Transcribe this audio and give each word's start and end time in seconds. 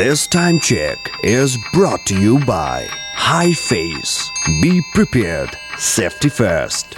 This 0.00 0.26
time 0.26 0.58
check 0.60 1.10
is 1.22 1.58
brought 1.74 2.06
to 2.06 2.18
you 2.18 2.38
by 2.38 2.88
High 3.12 3.52
Face. 3.52 4.30
Be 4.62 4.80
prepared. 4.94 5.50
Safety 5.76 6.30
first. 6.30 6.94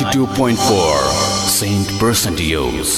92.4 0.00 0.56
Saint 1.46 1.86
Percentios. 2.00 2.90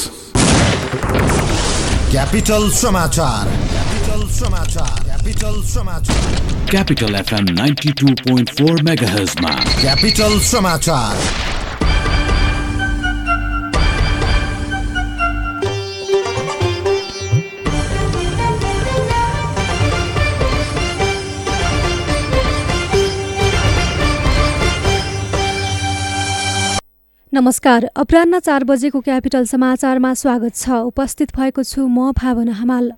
Capital 2.10 2.68
समाचार 2.80 3.48
Capital 3.72 4.22
समाचार 4.38 5.02
Capital 5.04 5.60
समाचार 5.72 6.68
Capital 6.72 7.16
FM 7.22 7.50
92.4 7.58 8.84
MHz 8.86 9.34
मा 9.42 9.54
Capital 9.80 10.38
समाचार 10.50 11.16
नमस्कार। 27.42 27.84
अपराह्न 27.98 28.38
चार 28.38 28.64
बजेको 28.64 29.00
क्यापिटल 29.02 29.44
समाचारमा 29.50 30.12
स्वागत 30.14 30.54
छ। 30.54 30.70
उपस्थित 30.86 31.34
भएको 31.34 31.62
छु 31.64 31.86
म 31.90 32.12
भावना 32.14 32.52
हमाल। 32.54 32.92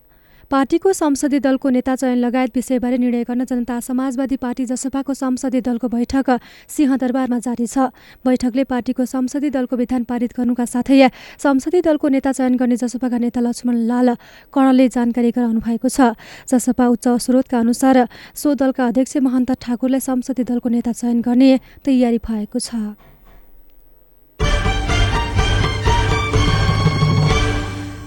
पार्टीको 0.50 0.92
संसदीय 0.92 1.40
दलको 1.40 1.68
नेता 1.72 1.94
चयन 1.96 2.18
लगायत 2.20 2.50
विषयबारे 2.52 2.98
निर्णय 2.98 3.24
गर्न 3.24 3.44
जनता 3.48 3.78
समाजवादी 3.80 4.36
पार्टी 4.36 4.64
जसपाको 4.66 5.14
संसदीय 5.14 5.60
दलको 5.64 5.88
बैठक 5.88 6.28
सिंहदरबारमा 6.68 7.38
जारी 7.40 7.66
छ। 7.66 7.88
बैठकले 8.20 8.64
पार्टीको 8.68 9.04
संसदीय 9.08 9.50
दलको 9.50 9.76
विधान 9.76 10.04
पारित 10.04 10.36
गर्नुका 10.36 10.64
साथै 10.66 11.08
संसदीय 11.40 11.80
दलको 11.80 12.08
नेता 12.12 12.32
चयन 12.36 12.60
गर्ने 12.60 12.76
जसपाका 12.76 13.18
नेता 13.24 13.40
लक्ष्मण 13.40 13.76
लाल 13.88 14.08
कणले 14.52 14.88
जानकारी 14.90 15.30
गराउनु 15.32 15.60
भएको 15.64 15.88
छ। 15.88 16.12
जसपा 16.44 16.84
उच्च 16.92 17.08
स्रोतका 17.24 17.58
अनुसार 17.64 17.96
सो 18.36 18.54
दलका 18.60 18.92
अध्यक्ष 18.92 19.16
महन्त 19.24 19.56
ठाकुरलाई 19.56 20.04
संसदीय 20.04 20.44
दलको 20.44 20.68
नेता 20.68 20.92
चयन 20.92 21.24
गर्ने 21.24 21.50
तयारी 21.80 22.20
भएको 22.20 22.60
छ। 22.60 22.92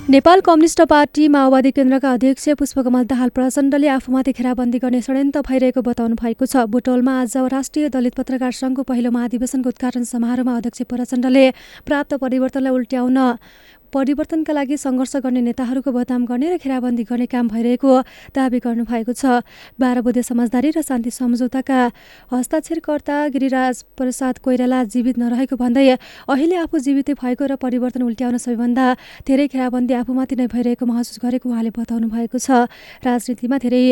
नेपाल 0.10 0.40
कम्युनिस्ट 0.40 0.82
पार्टी 0.88 1.28
माओवादी 1.28 1.72
केन्द्रका 1.76 2.12
अध्यक्ष 2.14 2.48
पुष्पकमल 2.60 3.04
दाहाल 3.06 3.30
प्रचण्डले 3.30 3.88
आफूमाथि 3.90 4.32
घेराबन्दी 4.32 4.78
गर्ने 4.80 5.02
षड्यन्त्र 5.04 5.42
भइरहेको 5.44 5.82
बताउनु 5.84 6.16
भएको 6.16 6.46
छ। 6.48 6.64
बुटोलमा 6.72 7.14
आज 7.22 7.36
राष्ट्रिय 7.52 7.90
दलित 7.92 8.16
पत्रकार 8.16 8.52
सङ्घको 8.56 8.84
पहिलो 8.88 9.12
महाधिवेशनको 9.12 9.70
उद्घाटन 9.70 10.04
समारोहमा 10.08 10.56
अध्यक्ष 10.58 10.82
प्रचण्डले 10.88 11.44
प्राप्त 11.84 12.14
परिवर्तनलाई 12.24 12.72
उल्ट्याउन 12.72 13.20
परिवर्तनका 13.94 14.54
लागि 14.54 14.78
सङ्घर्ष 14.78 15.16
गर्ने 15.24 15.42
नेताहरूको 15.48 15.92
बदनाम 15.92 16.26
गर्ने 16.26 16.48
र 16.52 16.56
घेराबन्दी 16.60 17.04
गर्ने 17.08 17.26
काम 17.28 17.48
भइरहेको 17.48 17.92
दावी 18.36 18.60
गर्नुभएको 18.60 19.14
छ। 19.14 19.42
बाह्र 19.80 20.02
बुधे 20.04 20.22
समझदारी 20.24 20.70
र 20.76 20.82
शान्ति 20.82 21.12
सम्झौताका 21.12 21.80
हस्ताक्षरकर्ता 22.32 23.18
गिरिराज 23.34 23.76
प्रसाद 23.98 24.36
कोइराला 24.44 24.84
जीवित 24.92 25.18
नरहेको 25.18 25.56
भन्दै 25.56 25.88
अहिले 26.28 26.56
आफू 26.64 26.76
जीवितै 26.78 27.14
भएको 27.16 27.44
र 27.48 27.56
परिवर्तन 27.58 28.02
उल्ट्याउन 28.04 28.38
सबैभन्दा 28.38 28.86
धेरै 29.24 29.46
घेराबन्दी 29.48 29.94
आफूमाथि 30.02 30.36
नै 30.36 30.48
भइरहेको 30.52 30.86
महसुस 30.86 31.18
गरेको 31.24 31.50
उहाँले 31.50 31.72
बताउनु 31.72 32.08
भएको 32.12 32.38
छ। 32.38 32.68
राजनीतिमा 33.04 33.58
धेरै 33.64 33.84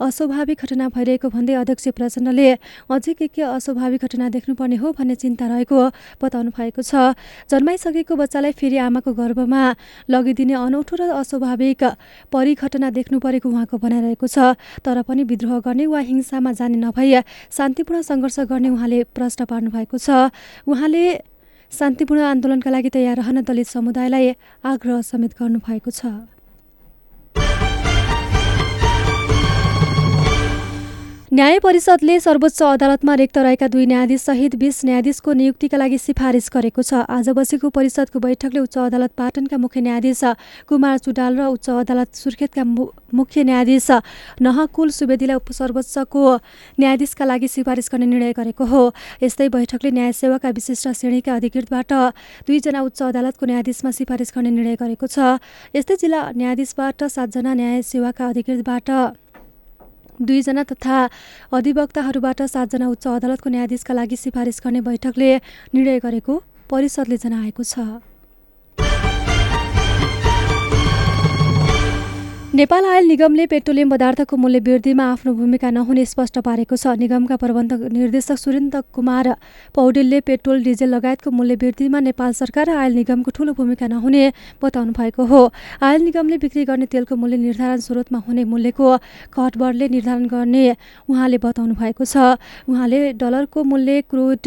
अस्वाभाविक 0.00 0.58
घटना 0.60 0.88
भइरहेको 0.90 1.28
भन्दै 1.30 1.54
अध्यक्ष 1.62 1.86
प्रचण्डले 1.94 2.48
अझै 2.90 3.12
के 3.14 3.26
के 3.30 3.42
अस्वाभाविक 3.42 4.00
घटना 4.04 4.28
देख्नुपर्ने 4.34 4.76
हो 4.82 4.92
भन्ने 4.98 5.14
चिन्ता 5.14 5.46
रहेको 5.46 5.78
बताउनु 6.20 6.50
भएको 6.50 6.82
छ। 6.82 7.14
जन्माइसकेको 7.46 8.14
बच्चालाई 8.16 8.52
फेरि 8.52 8.76
आमाको 8.84 9.10
गर्भमा 9.44 9.62
लगिदिने 10.08 10.54
अनौठो 10.56 10.96
र 10.96 11.02
अस्वाभाविक 11.12 11.82
परिघटना 12.32 12.88
देख्नु 12.90 13.20
परेको 13.20 13.48
उहाँको 13.48 13.76
भनाइरहेको 13.76 14.26
छ। 14.26 14.56
तर 14.80 15.02
पनि 15.04 15.22
विद्रोह 15.28 15.60
गर्ने 15.60 15.84
वा 15.86 16.00
हिंसामा 16.00 16.52
जाने 16.56 16.80
नभई 16.80 17.20
शान्तिपूर्ण 17.52 18.00
सङ्घर्ष 18.00 18.48
गर्ने 18.48 18.68
उहाँले 18.72 19.04
प्रश्न 19.12 19.44
पार्नु 19.44 19.70
भएको 19.70 19.98
छ। 20.00 20.32
उहाँले 20.64 21.04
शान्तिपूर्ण 21.72 22.20
आन्दोलनका 22.24 22.70
लागि 22.70 22.88
तयार 22.88 23.16
रहन 23.20 23.44
दलित 23.44 23.68
समुदायलाई 23.68 24.26
आग्रह 24.64 25.00
समेत 25.02 25.32
गर्नुभएको 25.36 25.90
छ। 25.90 26.33
न्याय 31.34 31.58
परिषदले 31.58 32.18
सर्वोच्च 32.20 32.62
अदालतमा 32.62 33.14
रिक्त 33.16 33.38
रहेका 33.38 33.66
दुई 33.66 33.86
न्यायाधीश 33.86 34.20
सहित 34.22 34.54
बीस 34.56 34.84
न्यायाधीशको 34.84 35.32
नियुक्तिका 35.32 35.76
लागि 35.76 35.98
सिफारिस 35.98 36.46
गरेको 36.54 36.82
छ। 36.82 37.02
आज 37.10 37.28
बसेको 37.34 37.68
परिषदको 37.74 38.18
बैठकले 38.22 38.60
उच्च 38.60 38.78
अदालत 38.78 39.10
पाटनका 39.18 39.56
मुख्य 39.58 39.80
न्यायाधीश 39.80 40.22
कुमार 40.70 40.98
चुडाल 41.02 41.34
र 41.34 41.46
उच्च 41.50 41.70
अदालत 41.82 42.14
सुर्खेतका 42.14 42.64
मुख्य 43.18 43.42
न्यायाधीश 43.50 43.90
नहकुल 44.38 44.90
सुवेदीलाई 44.94 45.34
उप 45.34 45.50
सर्वोच्चको 45.50 46.22
न्यायाधीशका 46.78 47.24
लागि 47.26 47.48
सिफारिस 47.50 47.90
गर्ने 47.90 48.06
निर्णय 48.06 48.32
गरेको 48.38 48.64
हो। 48.70 48.82
यस्तै 49.18 49.48
बैठकले 49.50 49.90
न्याय 49.90 50.12
सेवाका 50.14 50.54
विशिष्ट 50.54 50.86
श्रेणीका 50.94 51.34
अधिकृतबाट 51.34 51.92
दुईजना 52.46 52.80
उच्च 52.86 53.02
अदालतको 53.10 53.42
न्यायाधीशमा 53.42 53.90
सिफारिस 53.90 54.30
गर्ने 54.38 54.54
निर्णय 54.54 54.78
गरेको 54.78 55.06
छ। 55.10 55.18
यस्तै 55.74 55.98
जिल्ला 55.98 56.22
न्यायाधीशबाट 56.30 57.10
सातजना 57.10 57.58
न्याय 57.58 57.82
सेवाका 57.82 58.24
अधिकृतबाट 58.30 58.90
दुईजना 60.20 60.62
तथा 60.62 60.96
अधिवक्ताहरूबाट 61.52 62.42
सातजना 62.46 62.86
उच्च 62.88 63.06
अदालतको 63.08 63.50
न्यायाधीशका 63.50 63.94
लागि 63.94 64.16
सिफारिस 64.16 64.60
गर्ने 64.64 64.80
बैठकले 64.80 65.30
निर्णय 65.74 65.98
गरेको 65.98 66.34
परिषदले 66.70 67.16
जनाएको 67.18 67.62
छ। 67.64 68.13
नेपाल 72.54 72.84
आयल 72.86 73.06
निगमले 73.06 73.44
पेट्रोलियम 73.50 73.90
पदार्थको 73.90 74.36
मूल्य 74.36 74.58
वृद्धिमा 74.62 75.04
आफ्नो 75.12 75.32
भूमिका 75.34 75.70
नहुने 75.74 76.04
स्पष्ट 76.06 76.38
पारेको 76.38 76.76
छ। 76.76 76.94
निगमका 76.94 77.36
प्रबन्धक 77.36 77.80
निर्देशक 77.90 78.38
सुरेन्द्र 78.38 78.80
कुमार 78.94 79.28
पौडेलले 79.74 80.20
पेट्रोल 80.22 80.62
डिजेल 80.62 80.94
लगायतको 80.94 81.30
मूल्य 81.34 81.54
वृद्धिमा 81.58 82.00
नेपाल 82.00 82.32
सरकार 82.32 82.70
र 82.70 82.76
आयल 82.78 82.94
निगमको 82.94 83.30
ठूलो 83.34 83.52
भूमिका 83.58 83.86
नहुने 83.90 84.22
बताउनु 84.62 84.92
भएको 84.94 85.24
हो। 85.26 85.42
आयल 85.82 86.02
निगमले 86.04 86.38
बिक्री 86.38 86.64
गर्ने 86.70 86.86
तेलको 86.86 87.16
मूल्य 87.18 87.36
निर्धारण 87.42 87.80
स्रोतमा 87.82 88.22
हुने 88.22 88.44
मूल्यको 88.46 88.86
घटबढले 89.34 89.88
निर्धारण 89.90 90.26
गर्ने 90.30 90.64
उहाँले 91.10 91.38
बताउनु 91.42 91.74
भएको 91.74 92.04
छ। 92.06 92.38
उहाँले 92.70 93.18
डलरको 93.18 93.64
मूल्य 93.66 94.00
क्रुड 94.06 94.46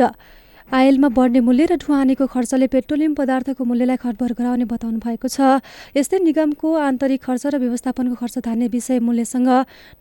आयलमा 0.67 1.07
बढ्ने 1.09 1.39
मूल्य 1.39 1.65
र 1.65 1.75
ढुवानीको 1.79 2.25
खर्चले 2.27 2.67
पेट्रोलियम 2.67 3.13
पदार्थको 3.15 3.63
मूल्यलाई 3.63 3.97
खटबड 3.97 4.31
गराउने 4.35 4.65
बताउनु 4.67 4.99
भएको 4.99 5.27
छ। 5.27 5.63
यस्तै 5.95 6.19
निगमको 6.19 6.67
आन्तरिक 6.75 7.23
खर्च 7.23 7.43
र 7.47 7.57
व्यवस्थापनको 7.57 8.15
खर्च 8.15 8.37
धान्ने 8.43 8.67
विषय 8.67 8.99
मूल्यसँग 8.99 9.49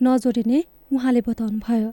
नजोडिने 0.03 0.59
उहाँले 0.91 1.21
बताउनु 1.23 1.59
भयो 1.63 1.91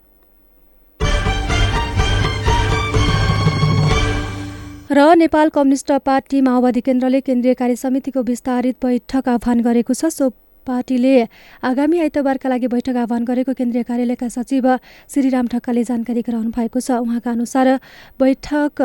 र 4.89 4.99
नेपाल 5.17 5.49
कम्युनिस्ट 5.49 5.91
पार्टी 6.05 6.41
माओवादी 6.41 6.81
केन्द्रले 6.81 7.21
केन्द्रीय 7.21 7.53
कार्य 7.53 7.75
समितिको 7.77 8.21
विस्तारित 8.23 8.75
बैठक 8.81 9.29
आह्वान 9.29 9.61
गरेको 9.61 9.93
छ। 9.93 10.09
सो 10.09 10.29
पार्टीले 10.65 11.15
आगामी 11.63 11.99
आइतबारका 11.99 12.49
लागि 12.49 12.67
बैठक 12.67 12.95
आह्वान 13.03 13.23
गरेको 13.23 13.53
केन्द्रीय 13.53 13.83
कार्यालयका 13.83 14.27
सचिव 14.29 14.65
श्रीराम 15.11 15.47
ठक्काले 15.53 15.83
जानकारी 15.83 16.21
गराउनु 16.21 16.51
भएको 16.51 16.79
छ। 16.79 17.03
उहाँका 17.03 17.31
अनुसार 17.31 17.67
बैठक 18.19 18.81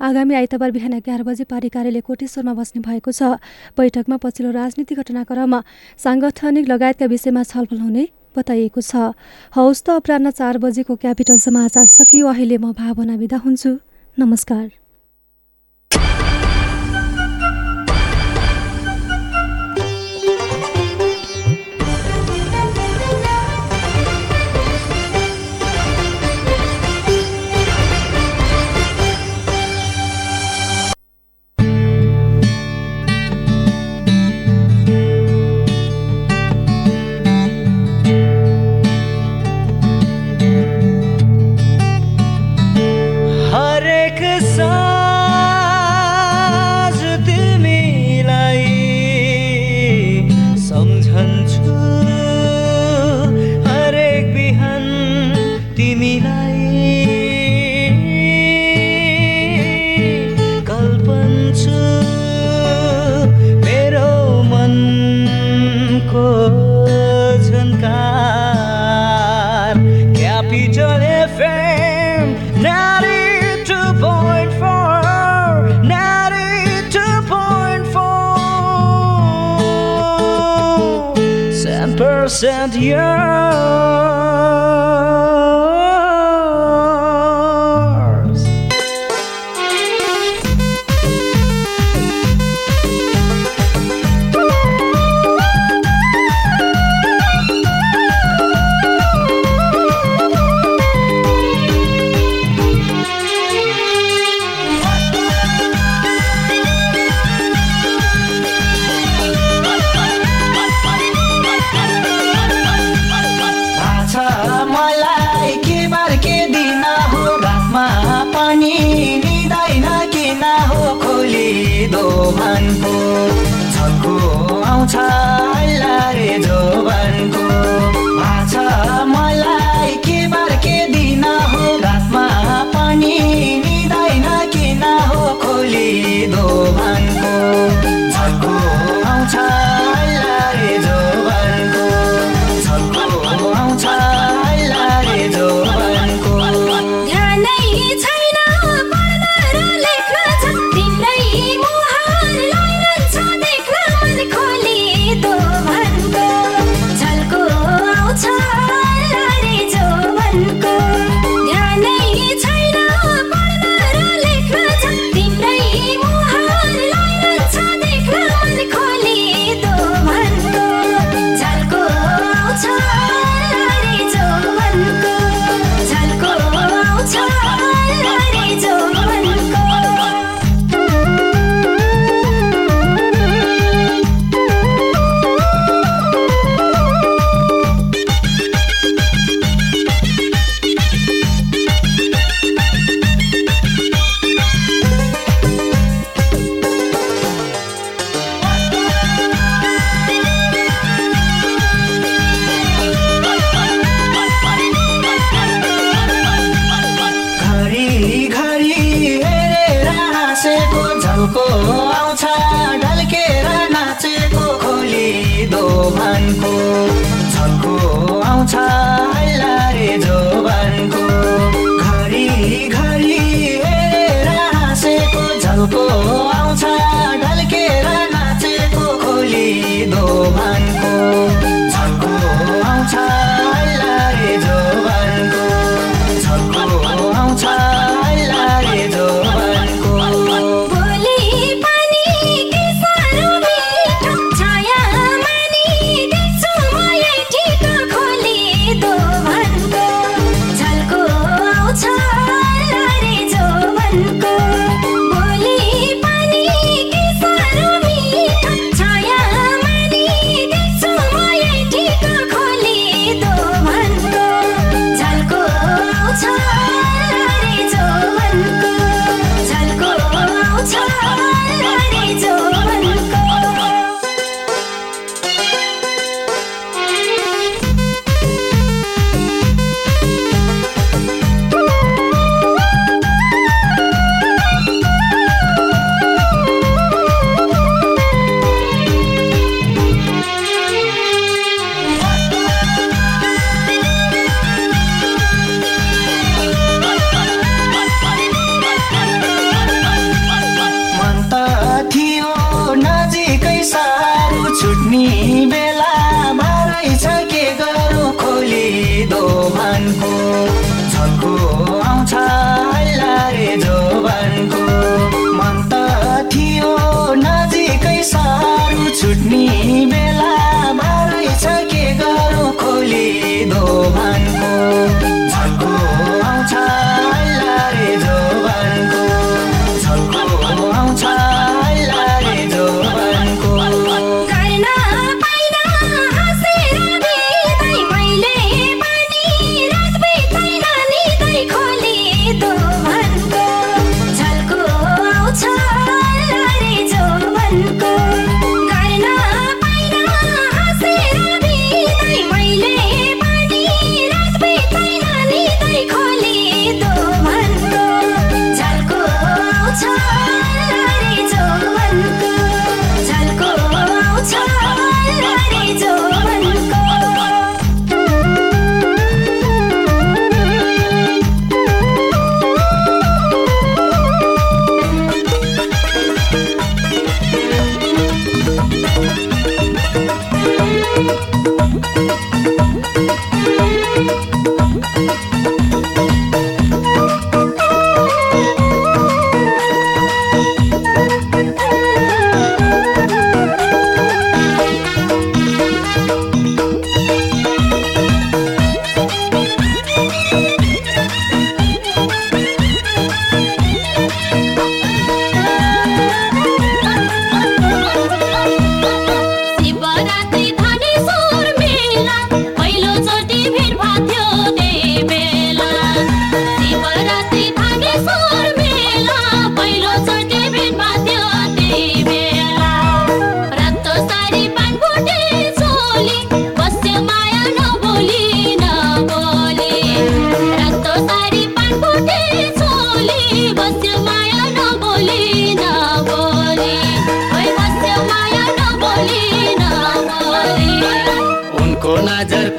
आगामी 0.00 0.34
आइतबार 0.34 0.70
बिहान 0.70 0.92
एघार 0.92 1.22
बजे 1.24 1.44
पार्टी 1.44 1.68
कार्यालय 1.72 2.00
कोटेश्वरमा 2.04 2.52
बस्ने 2.54 2.80
भएको 2.84 3.10
छ। 3.10 3.40
बैठकमा 3.74 4.16
पछिल्लो 4.20 4.50
राजनीतिक 4.52 4.98
घटनाक्रम 5.00 5.52
साङ्गठनिक 5.98 6.64
लगायतका 6.68 7.06
विषयमा 7.08 7.42
छलफल 7.42 7.80
हुने 7.80 8.04
बताइएको 8.36 8.80
छ। 8.80 9.16
हौस् 9.56 9.84
त 9.84 9.96
अपरान्न 9.96 10.30
चार 10.30 10.58
बजेको 10.60 10.96
क्यापिटल 11.00 11.38
समाचार 11.40 11.86
सकियो। 11.88 12.26
अहिले 12.28 12.56
म 12.60 12.76
भावना 12.76 13.16
बिदा 13.16 13.38
हुन्छु। 13.40 13.70
नमस्कार। 14.16 14.85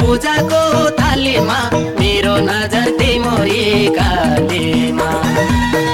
पूजाको 0.07 0.59
थालीमा 0.97 1.55
मेरो 1.99 2.35
नजर 2.43 2.85
तिमोरी 2.99 3.63
कालीमा। 3.95 5.07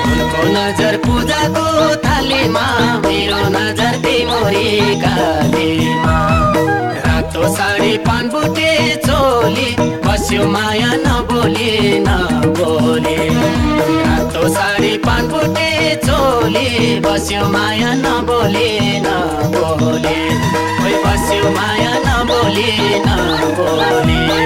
उनको 0.10 0.41
नजर 0.55 0.98
पूजाको 1.05 1.63
थालीमा 2.03 2.65
मेरो 3.05 3.39
नजर 3.55 3.98
तिमोरी 4.03 4.70
कालीमा। 5.03 6.17
रातो 7.05 7.48
साडी 7.55 7.98
पानबुटे 8.05 8.70
चोली 9.08 9.67
बस्यो 10.05 10.46
माया 10.53 10.91
नबोले 11.05 11.74
नबोले 12.08 13.17
रातो 14.05 14.43
साडी 14.58 14.93
पानबुटे 15.08 15.70
चोली 16.05 16.70
बस्यो 17.08 17.50
माया 17.58 17.93
नबोले 18.05 18.70
नबोले 19.08 20.17
माया 21.50 21.93
नबोली 22.05 22.69
नबोली। 23.07 24.42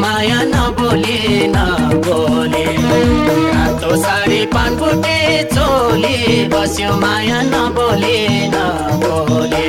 माया 0.00 0.40
नबोले 0.52 1.18
नबोले। 1.54 2.64
रातो 3.54 3.90
साडी 4.02 4.40
पानपुटे 4.54 5.18
चोले। 5.54 6.16
बस्यो 6.52 6.90
माया 7.02 7.40
नबोले 7.52 8.18
नबोले। 8.54 9.66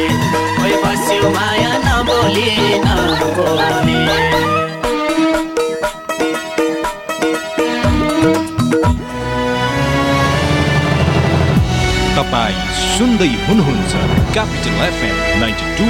खोइ 0.58 0.74
बस्यो 0.84 1.30
माया 1.38 1.72
नबोले 1.86 2.52
नबोले। 2.86 4.22
तपाईँ 12.18 12.60
सुन्दै 12.98 13.32
हुनुहुन्छ 13.46 13.94
Capital 14.34 14.78
FM 14.88 15.16
92.4 15.42 15.74
two 15.78 15.86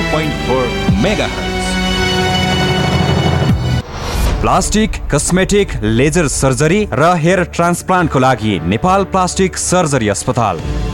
plastic 4.43 4.95
cosmetic 5.11 5.73
laser 5.83 6.27
surgery 6.27 6.79
र 6.93 7.13
हेयर 7.17 7.43
ट्रान्सप्लान्टको 7.55 8.19
लागि 8.19 8.59
नेपाल 8.67 9.03
प्लास्टिक 9.13 9.57
सर्जरी 9.57 10.09
अस्पताल। 10.09 10.59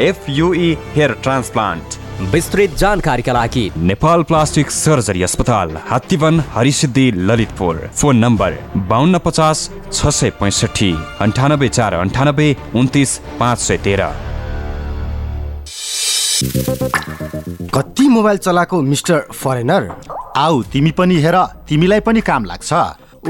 एफयुई 0.00 0.76
हेयर 0.94 1.12
ट्रान्सप्लान्ट 1.22 1.94
विस्तृत 2.32 2.76
जानकारीका 2.76 3.32
लागि 3.32 3.70
नेपाल 3.78 4.22
प्लास्टिक 4.22 4.70
सर्जरी 4.70 5.22
अस्पताल 5.22 5.76
हात्तीवन 5.88 6.40
हरिसिद्धि 6.54 7.10
ललितपुर। 7.10 7.76
फोन 7.94 8.16
नम्बर 8.16 8.56
बाहन्न 8.88 9.18
पचास 9.18 9.68
छ 9.92 10.08
सय 10.08 10.30
पैँसठी 10.40 10.92
अन्ठानब्बे 11.20 11.68
चार 11.68 11.94
अन्ठानब्बे 11.94 12.56
उन्तिस 12.74 13.16
पाँच 13.40 13.58
सय 13.58 13.76
तेह्र। 13.78 14.08
कति 17.74 18.08
मोबाइल 18.08 18.38
चलाएको 18.38 18.80
मिस्टर 18.82 19.20
फरेनर? 19.32 19.90
आऊ 20.36 20.62
तिमी 20.62 20.90
पनि 20.90 21.20
हेर 21.22 21.36
तिमीलाई 21.68 22.00
पनि 22.00 22.20
काम 22.20 22.44
लाग्छ। 22.44 22.72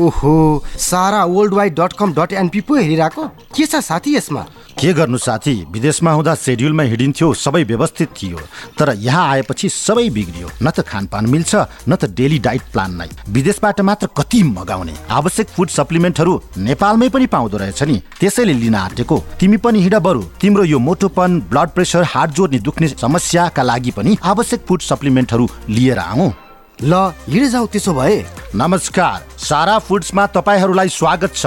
ओहो 0.01 0.65
Sara 0.79 1.25
world 1.25 1.55
wide 1.55 1.75
dot 1.81 1.93
com 1.93 2.13
dot 2.15 2.33
NP 2.33 2.61
पो 2.61 2.75
हेरिरहेको? 2.75 3.27
के 3.57 3.67
छ 3.67 3.81
साथी 3.83 4.17
यसमा? 4.17 4.47
के 4.83 4.93
गर्नु 4.93 5.19
साथी? 5.19 5.55
विदेशमा 5.71 6.13
हुँदा 6.13 6.35
सेड्युलमा 6.35 6.83
हिँडिन्थ्यो 6.83 7.33
सबै 7.35 7.63
व्यवस्थित 7.65 8.09
थियो। 8.13 8.39
तर 8.79 8.93
यहाँ 8.99 9.29
आएपछि 9.31 9.69
सबै 9.69 10.09
बिग्रियो। 10.11 10.49
न 10.63 10.71
त 10.71 10.83
खानपान 10.83 11.27
मिल्छ 11.31 11.55
न 11.87 11.95
त 11.95 12.11
डेली 12.11 12.39
डाइट 12.43 12.63
प्लान 12.73 12.91
नै। 12.99 13.07
विदेशबाट 13.31 13.81
मात्र 13.81 14.09
कति 14.19 14.43
मगाउने? 14.43 14.95
आवश्यक 15.07 15.49
फुड 15.55 15.69
सप्लिमेन्टहरू 15.69 16.35
नेपालमै 16.59 17.09
पनि 17.15 17.27
पाउँदो 17.31 17.57
रहेछ 17.63 17.83
नि। 17.83 18.03
त्यसैले 18.19 18.53
लिन 18.53 18.75
आँटेको। 18.75 19.23
तिमी 19.39 19.57
पनि 19.63 19.83
हिँड 19.83 19.95
बरु। 20.03 20.23
तिम्रो 20.43 20.65
यो 20.65 20.79
मोटोपन 20.79 21.41
ब्लड 21.47 21.69
प्रेसर 21.71 22.03
हार्ट 22.03 22.31
जोड्ने 22.35 22.59
दुख्ने 22.59 22.89
समस्याका 22.99 23.63
लागि 23.63 23.91
पनि 23.95 24.19
आवश्यक 24.19 24.67
फुड 24.67 24.81
सप्लिमेन्टहरू 24.83 25.49
लिएर 25.71 25.99
आऊ 25.99 26.31
ल 26.83 26.95
हिँडे 27.31 27.49
जाऊ 27.49 27.67
त्यसो 27.71 27.93
भए। 27.95 28.25
नमस्कार। 28.59 29.19
सारा 29.39 29.79
फुड्समा 29.79 30.27
तपाईँहरूलाई 30.35 30.89
स्वागत 30.91 31.37
छ। 31.37 31.47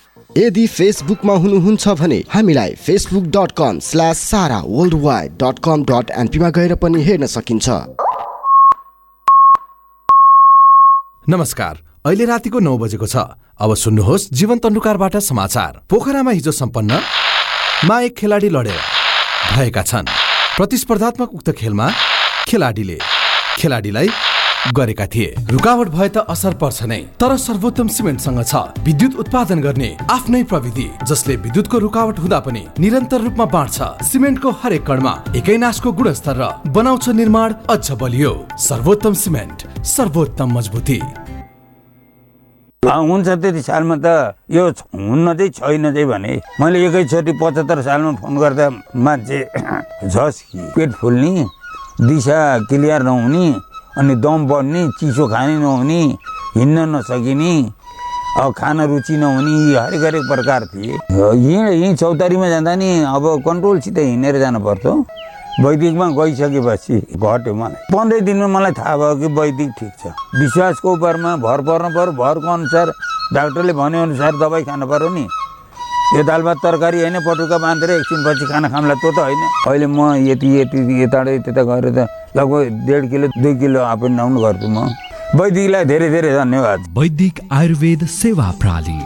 यदि 0.37 0.65
फेसबुकमा 0.67 1.33
हुनुहुन्छ 1.35 1.87
भने 1.99 2.17
हामीलाई 2.29 2.73
Facebook 2.79 3.23
dot 3.35 3.51
com 3.51 3.79
slash 3.79 4.17
Sara 4.17 4.59
world 4.65 4.93
wide 5.03 5.31
dot 5.33 5.59
com 5.59 5.83
dot 5.83 6.11
एनपीमा 6.11 6.49
गएर 6.49 6.75
पनि 6.75 7.01
हेर्न 7.03 7.25
सकिन्छ। 7.25 7.67
नमस्कार 11.29 11.81
अहिले 12.05 12.25
रातिको 12.25 12.59
नौ 12.59 12.77
बजेको 12.77 13.07
छ। 13.07 13.15
अब 13.59 13.75
सुन्नुहोस् 13.75 14.29
जीवन 14.31 14.57
तन्डुकारबाट 14.63 15.17
समाचार। 15.21 15.71
पोखरामा 15.91 16.31
हिजो 16.31 16.51
सम्पन्न 16.51 17.01
मा 17.85 17.99
एक 18.01 18.15
खेलाडी 18.15 18.49
लडेर 18.49 18.79
भएका 19.51 19.83
छन्। 19.83 20.07
प्रतिस्पर्धात्मक 20.57 21.33
उक्त 21.35 21.49
खेलमा 21.59 21.91
खेलाडीले 22.47 22.97
खेलाडीलाई 23.59 24.07
गरेका 24.69 25.05
थिए। 25.07 25.33
रुकावट 25.51 25.87
भए 25.89 26.07
त 26.09 26.17
असर 26.29 26.53
पर्छ 26.61 26.83
नै 26.85 27.01
तर 27.17 27.35
सर्वोत्तम 27.37 27.87
सिमेन्टसँग 27.87 28.41
छ। 28.45 28.53
विद्युत 28.85 29.13
उत्पादन 29.17 29.59
गर्ने 29.61 29.89
आफ्नै 30.07 30.43
प्रविधि 30.43 30.87
जसले 31.09 31.35
विद्युतको 31.35 31.77
रुकावट 31.77 32.19
हुँदा 32.19 32.39
पनि 32.45 32.63
निरन्तर 32.79 33.21
रूपमा 33.21 33.45
बाँड्छ। 33.45 33.77
सिमेन्टको 34.05 34.49
हरेक 34.61 34.85
कणमा 34.85 35.13
एकै 35.35 35.57
नासको 35.57 35.91
गुणस्तर 35.91 36.35
र 36.37 36.43
बनाउँछ 36.69 37.09
निर्माण 37.09 37.49
अझ 37.73 37.91
बलियो। 38.01 38.33
सर्वोत्तम 38.59 39.13
सिमेन्ट 39.13 39.57
सर्वोत्तम 39.81 40.49
मजबुती। 40.57 40.99
हुन्छ 42.83 43.27
त्यति 43.41 43.61
सालमा 43.61 43.95
त 43.97 44.37
यो 44.49 44.63
हुन्न 44.93 45.33
चाहिँ 45.37 45.51
छैन 45.57 45.85
चाहिँ 45.93 46.05
भने 46.05 46.33
मैले 46.61 46.77
एकैचोटि 46.85 47.31
पचहत्तर 47.41 47.81
सालमा 47.81 48.11
फोन 48.21 48.37
गर्दा 48.37 48.65
मान्छे 48.97 49.39
झस् 50.05 50.41
पेट 50.73 50.91
फुल्ने 51.01 51.45
दिशा 52.01 52.39
क्लियर 52.69 53.01
नहुने 53.03 53.45
अनि 53.97 54.15
दम 54.15 54.47
बढ्ने 54.47 54.87
चिसो 54.99 55.27
खानै 55.27 55.55
नहुने 55.57 56.01
हिँड्न 56.57 56.77
नसकिने 56.95 57.53
अब 58.39 58.53
खान 58.57 58.81
रुचि 58.87 59.17
नहुने 59.17 59.51
यी 59.51 59.75
हरेक 59.75 60.03
हरेक 60.03 60.23
प्रकार 60.27 60.65
थिए। 60.65 60.93
यहीँ 61.11 61.57
यहीँ 61.71 61.95
चौतारीमा 61.95 62.49
जाँदा 62.49 62.75
नि 62.75 62.89
अब 63.05 63.25
कन्ट्रोलसित 63.47 63.97
हिँडेर 63.99 64.39
जानु 64.39 64.59
पर्थ्यो 64.59 64.93
वैदिकमा 65.59 66.07
गइसकेपछि 66.15 66.95
घट्यो 67.19 67.53
मलाई। 67.53 67.75
पन्ध्र 67.91 68.19
दिनमा 68.23 68.47
मलाई 68.47 68.71
थाहा 68.71 68.95
भयो 68.97 69.15
कि 69.19 69.27
वैदिक 69.35 69.69
ठिक 69.79 69.91
छ। 69.99 70.13
विश्वासको 70.39 70.93
उपरमा 70.95 71.35
भर 71.43 71.61
पर्नु 71.67 71.89
पऱ्यो 71.91 72.11
भरको 72.15 72.53
अनुसार 72.53 72.87
डाक्टरले 73.35 73.73
भनेअनुसार 73.73 74.31
दबाई 74.39 74.63
खानु 74.63 74.87
पऱ्यो 74.87 75.09
नि। 75.09 75.27
यो 76.15 76.23
दाल 76.23 76.41
भात 76.43 76.57
तरकारी 76.63 77.01
होइन 77.01 77.19
पटुका 77.27 77.57
बाँधेर 77.57 77.91
एकछिनपछि 77.91 78.45
खाना 78.47 78.69
खामला 78.69 78.95
त्यो 78.95 79.11
त 79.11 79.19
होइन। 79.19 79.43
अहिले 79.67 79.87
म 79.87 79.99
यति 80.31 80.47
यति 80.59 80.79
यताबाट 81.03 81.43
त्यता 81.45 81.63
गएर 81.63 81.87
त 81.91 82.07
लगभग 82.37 82.85
डेढ 82.87 83.09
किलो 83.11 83.27
दुई 83.37 83.55
किलो 83.59 83.79
आप 83.83 84.03
एन्ड 84.05 84.17
डाउन 84.17 84.37
गर्छु 84.43 84.67
म। 84.67 84.89
वैदिकलाई 85.39 85.85
धेरै 85.85 86.09
धेरै 86.09 86.31
धन्यवाद। 86.35 86.79
वैदिक 86.97 87.39
आयुर्वेद 87.51 88.05
सेवा 88.13 88.51
प्रणाली 88.61 88.99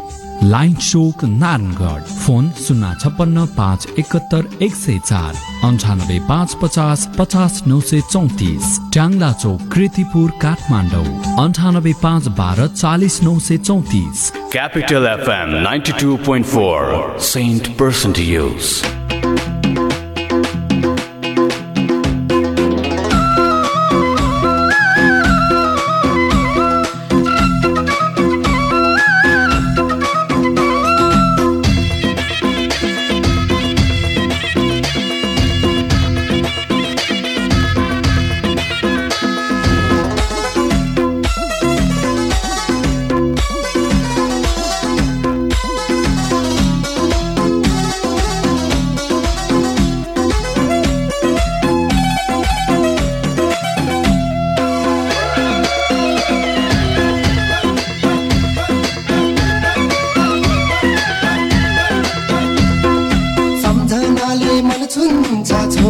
लाइन 0.49 0.73
चोक 0.73 1.23
नारायणगढ 1.25 2.01
फोन 2.21 2.49
शून्य 2.65 2.93
छप्पन्न 3.01 3.45
पाँच 3.57 3.87
एकहत्तर 3.99 4.43
एक 4.65 4.75
सय 4.75 4.97
चार 5.05 5.33
अन्ठानब्बे 5.67 6.19
पाँच 6.29 6.55
पचास 6.61 7.07
पचास 7.17 7.61
नौ 7.67 7.79
सय 7.91 8.01
चौतिस 8.11 8.79
ट्याङ्ला 8.93 9.31
चौक 9.43 9.61
कृतिपुर 9.73 10.29
काठमाडौँ 10.41 11.05
अन्ठानब्बे 11.45 11.93
पाँच 12.03 12.27
बाह्र 12.41 12.67
चालिस 12.67 13.21
नौ 13.23 13.37
सय 13.39 13.57
चौतिस। 13.57 14.31
Capital 14.57 15.07
FM 15.15 15.55
92.4 15.63 17.19
Saint 17.33 17.73
Person 17.77 18.13
to 18.13 18.23
Use. 18.33 18.69
सम्झनाले 18.83 19.14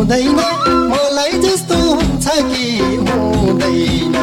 छुँदैन 0.06 0.38
मलाई 0.90 1.32
जस्तो 1.42 1.76
हुन्छ 1.76 2.26
कि 2.30 2.66
हुँदैन। 3.42 4.14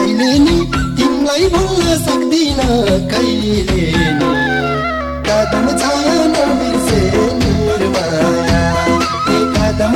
कहिले 0.00 0.28
नि 0.44 0.54
तिमीलाई 0.96 1.46
भुल्न 1.52 1.96
सक्दिन 2.04 2.60
कहिले 3.10 3.56
नि 4.20 4.30
कदम 5.26 5.66
छाया 5.80 6.14
नबिर्से 6.34 7.00
निर्माया 7.40 8.62
कदम 9.56 9.92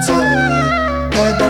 在。 0.00 1.47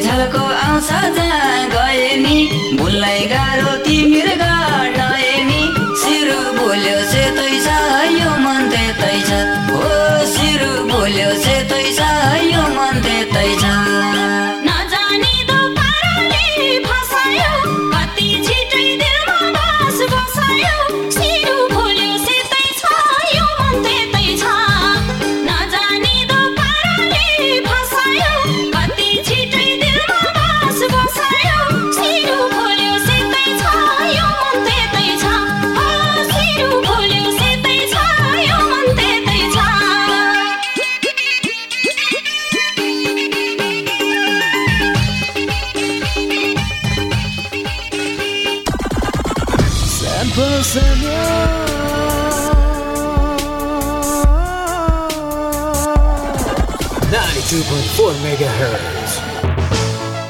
झल्को 0.00 0.44
आउँछ 0.66 0.90
जहाँ 1.16 1.68
गए 1.74 2.14
नि 2.22 2.36
बोल्नै 2.78 3.43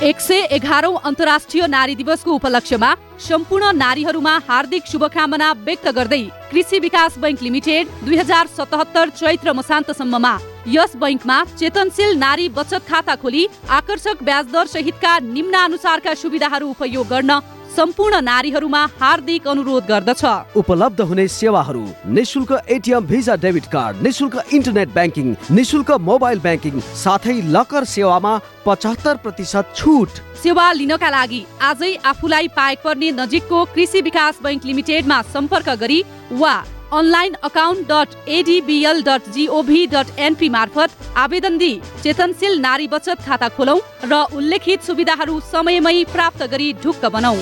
एक 0.02 0.20
सय 0.20 0.40
एघारौं 0.52 0.96
अन्तर्राष्ट्रिय 1.04 1.66
नारी 1.66 1.94
दिवसको 1.94 2.32
उपलक्ष्यमा 2.32 2.90
सम्पूर्ण 3.26 3.70
नारीहरूमा 3.76 4.34
हार्दिक 4.48 4.86
शुभकामना 4.86 5.52
व्यक्त 5.64 5.88
गर्दै 5.96 6.20
कृषि 6.50 6.78
विकास 6.80 7.18
बैङ्क 7.18 7.42
लिमिटेड 7.42 7.88
दुई 8.04 8.16
हजार 8.16 8.46
सतहत्तर 8.56 9.08
चैत्र 9.20 9.52
मसान्तसम्ममा 9.60 10.32
यस 10.68 10.96
बैङ्कमा 11.00 11.38
चेतनशील 11.58 12.16
नारी 12.18 12.48
बचत 12.58 12.86
खाता 12.88 13.14
खोली 13.22 13.46
आकर्षक 13.78 14.22
ब्याज 14.28 14.46
दर 14.52 14.66
सहितका 14.74 15.18
निम्नानुसारका 15.26 16.14
सुविधाहरू 16.22 16.70
उपयोग 16.70 17.08
गर्न 17.08 17.40
सम्पूर्ण 17.76 18.20
नारीहरूमा 18.22 18.80
हार्दिक 19.00 19.46
अनुरोध 19.48 19.86
गर्दछ। 19.86 20.24
उपलब्ध 20.56 21.00
हुने 21.02 21.26
सेवाहरू 21.28 21.84
निशुल्क 22.16 22.52
एटिएम 22.70 23.06
भिजा 23.06 23.34
डेबिट 23.36 23.66
कार्ड 23.72 24.02
निशुल्क 24.02 24.36
इन्टरनेट 24.52 24.88
ब्याङ्किङ 24.94 25.34
निशुल्क 25.50 25.90
मोबाइल 26.08 26.38
ब्याङ्किङ 26.44 26.80
साथै 27.02 27.34
लकर 27.56 27.84
सेवामा 27.94 28.34
पचहत्तर 28.66 29.16
प्रतिशत 29.24 29.72
छुट। 29.76 30.22
सेवा 30.42 30.66
लिनका 30.72 31.10
लागि 31.10 31.40
आजै 31.62 31.92
आफूलाई 32.06 32.48
पाएक 32.56 32.78
पर्ने 32.84 33.10
नजिकको 33.14 33.64
कृषि 33.74 34.00
विकास 34.02 34.38
बैङ्क 34.44 34.64
लिमिटेडमा 34.64 35.20
सम्पर्क 35.34 35.68
गरी 35.82 36.00
वा 36.32 36.54
online 36.92 37.34
account 37.44 37.88
dot 37.88 38.28
ADBL 38.28 39.02
dot 39.02 39.30
GOV 39.34 39.86
dot 39.86 40.18
NP 40.18 40.48
मार्फत 40.48 40.90
आवेदन 41.16 41.58
दिई। 41.58 41.80
चेतनशील 42.02 42.58
नारी 42.60 42.86
बचत 42.88 43.24
खाता 43.26 43.48
खोलौँ 43.56 43.78
र 44.04 44.22
उल्लेखित 44.36 44.82
सुविधाहरू 44.82 45.40
समयमै 45.52 46.04
प्राप्त 46.12 46.42
गरी 46.52 46.72
ढुक्क 46.82 47.04
बनाऊ 47.12 47.36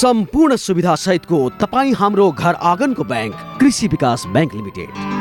सम्पूर्ण 0.00 0.56
सुविधा 0.56 0.94
सहितको 0.96 1.48
तपाईँ 1.60 1.94
हाम्रो 1.94 2.30
घर 2.32 2.54
आँगनको 2.54 3.04
ब्याङ्क 3.04 3.34
कृषि 3.60 3.88
विकास 3.88 4.24
ब्याङ्क 4.28 4.54
लिमिटेड। 4.54 5.19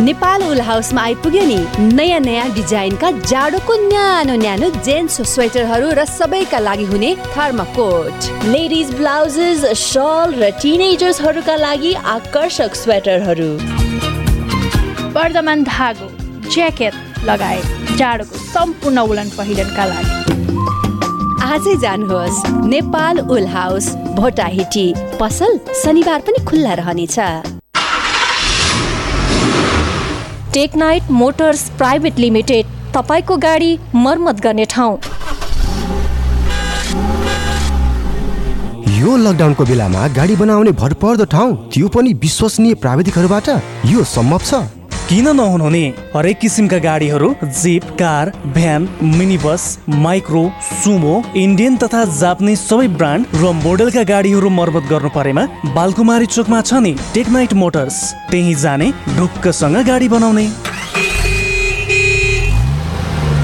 नेपाल 0.00 0.42
उल 0.42 0.60
हाउसमा 0.60 1.02
आइपुग्यो 1.02 1.44
नि। 1.44 1.56
नयाँ 1.94 2.20
नयाँ 2.20 2.48
डिजाइनका 2.54 3.10
जाडोको 3.20 3.74
न्यानो 3.88 4.34
न्यानो 4.36 4.68
जेन्ट्स 4.80 5.20
स्वेटरहरू 5.28 5.90
र 5.92 6.04
सबैका 6.08 6.58
लागि 6.58 6.84
हुने 6.84 7.10
थर्माकोट 7.36 8.48
लेडिज 8.48 8.94
ब्लाउजेस 8.96 9.64
सल 9.82 10.34
र 10.40 10.50
टिनेजर्सहरूका 10.62 11.56
लागि 11.56 11.92
आकर्षक 12.16 12.74
स्वेटरहरू। 12.82 13.50
वर्धमान 15.12 15.64
धागो 15.68 16.08
ज्याकेट 16.48 16.94
लगायत 17.28 17.94
जाडोको 17.98 18.44
सम्पूर्ण 18.48 18.98
उलन 19.04 19.28
पहिरनका 19.36 19.84
लागि। 19.92 20.16
आजै 21.44 21.76
जानुहोस् 21.84 22.42
नेपाल 22.72 23.18
उल 23.28 23.46
हाउस 23.52 23.94
भोटाहिटी। 24.16 24.92
पसल 25.20 25.58
शनिबार 25.84 26.20
पनि 26.26 26.44
खुल्ला 26.48 26.74
रहनेछ। 26.80 27.18
टेकनाइट 30.54 31.10
मोटर्स 31.12 31.68
प्राइभेट 31.78 32.18
लिमिटेड 32.18 32.66
तपाईँको 32.94 33.36
गाडी 33.38 33.78
मर्मत 33.94 34.40
गर्ने 34.40 34.64
ठाउँ। 34.70 34.96
यो 38.98 39.16
लकडाउनको 39.16 39.64
बेलामा 39.64 40.06
गाडी 40.16 40.36
बनाउने 40.36 40.72
भरपर्दो 40.82 41.24
ठाउँ 41.32 41.56
त्यो 41.72 41.88
पनि 41.94 42.12
विश्वसनीय 42.22 42.74
प्राविधिकहरूबाट 42.82 43.48
यो 43.86 44.04
सम्भव 44.06 44.40
छ। 44.44 44.79
किन 45.10 45.28
नहुने 45.36 45.82
हरेक 46.10 46.38
किसिमका 46.38 46.78
गाडीहरू 46.78 47.28
jeep 47.60 47.84
car 48.00 48.30
van 48.54 48.88
mini 49.14 49.38
bus 49.44 49.64
micro 50.04 50.42
Sumo 50.64 51.14
Indian 51.36 51.76
तथा 51.76 52.04
जापानिज 52.20 52.58
सबै 52.60 52.86
ब्रान्ड 52.94 53.34
र 53.40 53.50
मोडलका 53.56 54.04
गाडीहरू 54.12 54.50
मर्मत 54.60 54.86
गर्नु 54.92 55.10
परेमा 55.16 55.44
बालकुमारी 55.74 56.26
चोकमा 56.28 56.60
छ 56.62 56.82
नि 56.86 56.94
टेकनाइट 57.14 57.54
मोटर्स। 57.62 58.00
त्यही 58.30 58.54
जाने 58.62 58.90
ढुक्कसँग 59.16 59.82
गाडी 59.88 60.08
बनाउने। 60.08 60.48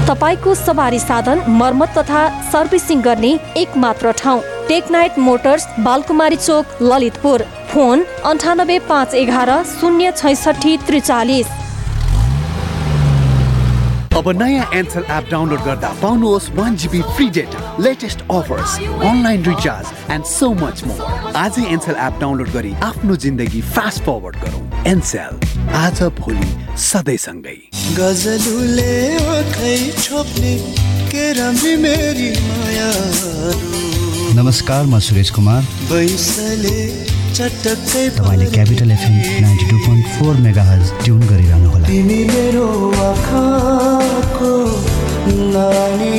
तपाईँको 0.09 0.55
सवारी 0.65 0.99
साधन 1.01 1.47
मर्मत 1.61 1.97
तथा 1.97 2.27
सर्भिसिङ 2.51 3.01
गर्ने 3.09 3.39
एक 3.63 3.77
मात्र 3.85 4.21
ठाउँ। 4.21 4.41
टेकनाइट 4.67 5.17
मोटर्स 5.19 5.65
बालकुमारी 5.79 6.35
चोक 6.37 6.81
ललितपुर 6.83 7.41
फोन 7.69 8.03
अन्ठानब्बे 8.25 8.79
पाँच 8.89 9.13
एघार 9.15 9.51
शून्य 9.69 10.11
छैसठी 10.17 10.75
त्रिचालिस। 10.87 11.47
अब 14.17 14.29
नयाँ 14.37 14.65
एन्सल 14.73 15.03
एप 15.11 15.27
डाउनलोड 15.31 15.61
गर्दा 15.63 15.89
पाउनुहोस् 16.01 16.49
one 16.57 16.75
GB 16.83 17.01
free 17.15 17.29
data 17.37 17.59
latest 17.79 18.21
offers 18.31 18.77
online 18.79 19.43
recharge 19.45 20.11
and 20.11 20.25
so 20.25 20.49
much 20.61 20.83
more 20.87 21.31
आजै 21.37 21.65
एन्सल 21.73 21.95
एप 22.07 22.19
डाउनलोड 22.21 22.49
गरी 22.53 22.73
आफ्नो 22.89 23.15
जिन्दगी 23.25 23.61
फास्ट 23.71 24.03
फरवर्ड 24.03 24.35
गरौँ। 24.43 24.63
एनसेल 24.91 25.39
आज 25.83 26.03
भोलि 26.19 26.51
सधैँसँगै। 26.89 27.57
गजलुले 27.99 28.99
आँखै 29.37 29.77
छोप्ने 30.03 30.55
के 31.13 31.31
राम्री 31.39 31.75
मेरी 31.85 32.31
माया 32.49 32.91
नमस्कार 34.37 34.85
म 34.85 34.97
सुरेश 35.01 35.29
कुमार। 35.33 35.61
तपाईँले 38.17 38.45
Capital 38.53 38.91
FM 38.91 39.15
ninety 39.41 39.65
two 39.69 39.77
point 39.85 40.05
four 40.17 40.33
mega 40.45 40.63
हज 40.63 40.91
ट्युन 41.03 41.21
गरिरहनु 41.29 41.69
होला 41.69 41.85
तिमी 41.87 42.19
मेरो 42.29 42.67
आँखाको 43.07 44.53
नानी 45.53 46.13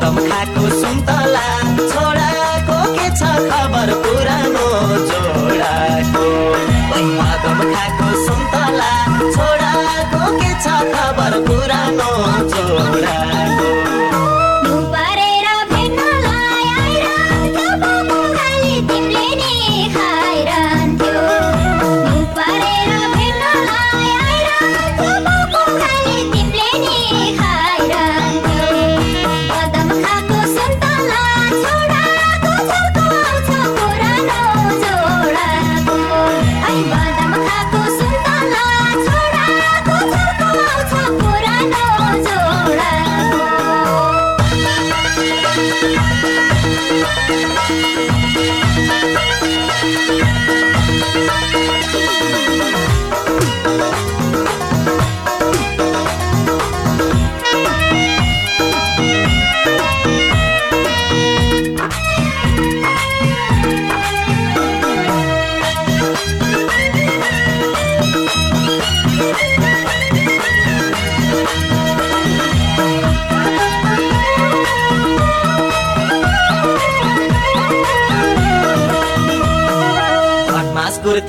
खाएको 0.00 0.68
सुन्तला 0.80 1.46
छोडाको 1.92 2.78
के 2.96 3.08
छ 3.20 3.34
खबर? 3.50 4.09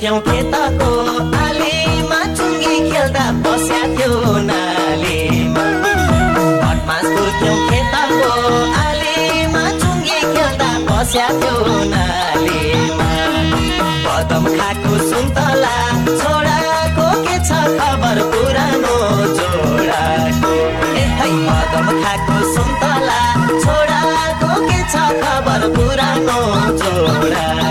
कुर्थ्यौँ 0.02 0.20
खेतको 0.26 0.90
आलीमा 1.38 2.18
चुङ्गी 2.34 2.74
खेल्दा 2.90 3.26
बस्या 3.44 3.82
थियो 3.94 4.32
नालीमा। 4.48 5.66
घटमास 6.66 7.06
कुर्थ्यौँ 7.14 7.58
खेतको 7.68 8.32
आलीमा 8.82 9.62
चुङ्गी 9.82 10.18
खेल्दा 10.34 10.70
बस्या 10.90 11.28
थियो 11.42 11.78
नालीमा। 11.94 13.08
बदम 14.06 14.44
खाएको 14.58 14.92
सुन्तला 15.10 15.74
छोडाको 16.18 17.06
के 17.22 17.36
छ 17.46 17.62
खबर 17.78 18.18
पुरानो 18.34 18.96
जोडाको 19.38 20.52
ए 20.98 21.06
खाएको 22.02 22.36
सुन्तला 22.54 23.20
छोडाको 23.64 24.52
के 24.68 24.80
छ 24.92 25.08
खबर 25.22 25.68
पुरानो 25.78 26.40
जोडाको 26.82 27.61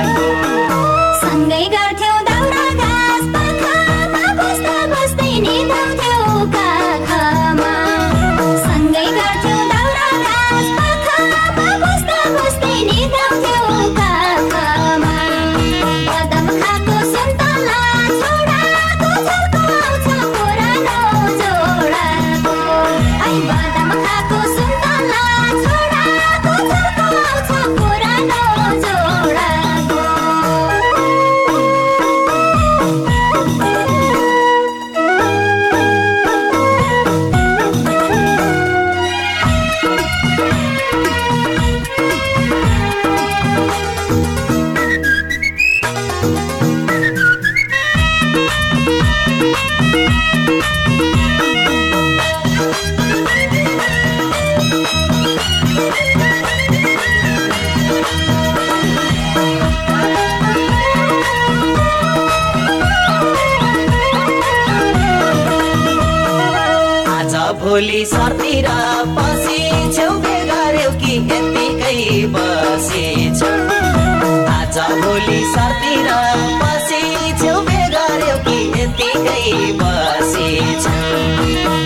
यत्तिकै 79.52 79.72
बसेछौ 79.80 80.96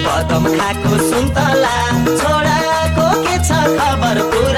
बदम 0.05 0.45
खाएको 0.57 0.93
सुन्तला 1.09 1.75
छोडाको 2.21 3.07
के 3.25 3.35
छ 3.47 3.49
खबर? 3.77 4.54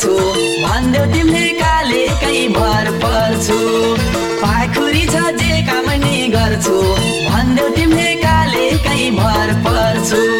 गर्छु 0.00 0.16
भन्देऊ 0.64 1.04
तिमीले 1.12 1.48
काले 1.60 2.06
कहीँ 2.20 2.48
भर 2.56 2.88
पर्छु। 3.04 3.56
पाखुरी 4.40 5.04
छ 5.12 5.16
जे 5.36 5.60
काम 5.68 5.90
नि 6.00 6.28
गर्छु। 6.32 6.76
भन्देऊ 7.28 7.68
तिमीले 7.76 8.14
काले 8.24 8.70
कहीँ 8.80 9.10
भर 9.12 9.52
पर्छु। 9.60 10.39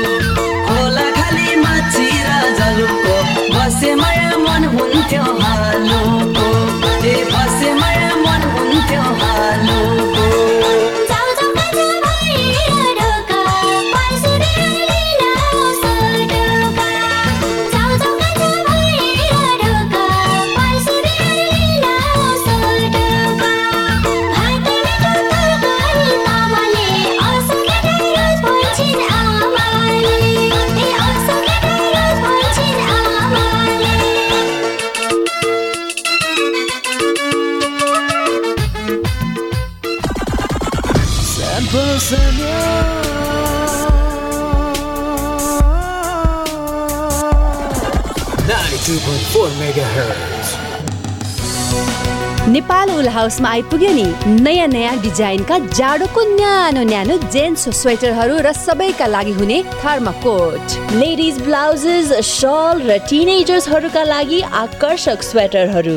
नेपाल 52.61 52.91
उल 52.93 53.09
हाउसमा 53.09 53.49
आइपुग्यो 53.49 53.91
नि। 53.93 54.03
नयाँ 54.45 54.67
नयाँ 54.69 54.97
डिजाइनका 55.03 55.59
जाडोको 55.73 56.23
न्यानो 56.31 56.83
न्यानो 56.85 57.17
जेन्ट्स 57.33 57.69
स्वेटरहरू 57.73 58.37
र 58.45 58.53
सबैका 58.53 59.07
लागि 59.07 59.33
हुने 59.33 59.63
थर्माकोट 59.81 60.93
लेडिज 60.93 61.41
ब्लाउजेस 61.43 62.13
सल 62.29 62.83
र 62.85 62.99
टिनेजर्सहरूका 63.09 64.03
लागि 64.05 64.41
आकर्षक 64.61 65.23
स्वेटरहरू। 65.23 65.97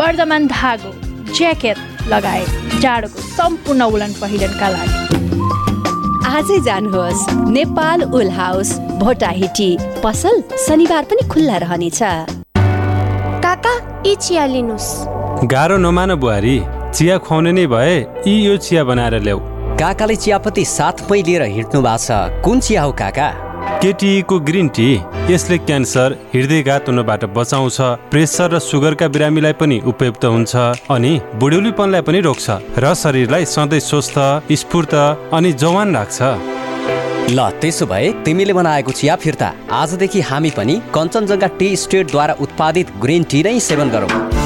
वर्धमान 0.00 0.46
धागो 0.48 0.92
ज्याकेट 1.32 1.76
लगायत 2.08 2.80
जाडोको 2.80 3.20
सम्पूर्ण 3.36 3.90
उलन 3.92 4.12
पहिरनका 4.22 4.68
लागि। 4.76 4.96
आजै 6.32 6.58
जानुहोस्। 6.64 7.28
नेपाल 7.52 8.02
उल 8.16 8.30
हाउस 8.40 8.72
भोटाहिटी 9.04 9.70
पसल 10.04 10.42
शनिबार 10.66 11.04
पनि 11.04 11.28
खुल्ला 11.28 11.56
रहनेछ। 11.66 12.02
काका 13.66 14.02
यी 14.06 14.14
चिया 14.16 14.44
लिनुहोस् 14.46 15.46
गाह्रो 15.52 15.76
नमान 15.76 16.14
बुहारी 16.14 16.56
चिया 16.94 17.16
खुवाउने 17.18 17.52
नै 17.52 17.66
भए 17.66 17.94
यी 18.26 18.34
यो 18.46 18.56
चिया 18.56 18.84
बनाएर 18.84 19.14
ल्याऊ। 19.26 19.40
काकाले 19.80 20.16
चियापत्ती 20.16 20.64
साथमै 20.64 21.22
लिएर 21.22 21.42
हिँड्नु 21.56 21.80
भएको 21.82 21.98
छ। 21.98 22.42
कुन 22.44 22.60
चिया 22.60 22.82
हो 22.82 22.92
काका? 22.92 23.28
केटीको 23.82 24.38
ग्रिन 24.40 24.68
टी 24.68 24.88
यसले 25.30 25.58
क्यान्सर 25.58 26.16
हृदयघात 26.34 26.88
हुनबाट 26.88 27.24
बचाउँछ 27.36 27.78
प्रेसर 28.10 28.50
र 28.54 28.58
सुगरका 28.62 29.08
बिरामीलाई 29.10 29.52
पनि 29.60 29.80
उपयुक्त 29.92 30.24
हुन्छ 30.24 30.54
अनि 30.88 31.12
बुढ्यौलीपनलाई 31.34 32.02
पनि 32.08 32.20
रोक्छ 32.22 32.46
र 32.78 32.94
शरीरलाई 32.94 33.44
सधैँ 33.44 33.80
स्वस्थ 33.82 34.18
स्फूर्त 34.60 34.94
अनि 35.36 35.52
जवान 35.52 35.96
राख्छ। 35.96 36.55
ल 37.28 37.50
त्यसो 37.60 37.86
भए 37.86 38.10
तिमीले 38.24 38.52
बनाएको 38.52 38.92
चिया 38.92 39.14
फिर्ता। 39.16 39.48
आजदेखि 39.72 40.20
हामी 40.20 40.50
पनि 40.50 40.74
कञ्चनजङ्घा 40.94 41.48
टी 41.58 41.68
स्टेटद्वारा 41.76 42.34
उत्पादित 42.40 42.90
ग्रिन 43.02 43.24
टी 43.24 43.42
नै 43.42 43.58
सेवन 43.60 43.90
गरौँ। 43.90 44.45